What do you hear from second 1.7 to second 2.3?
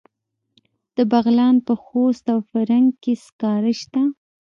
خوست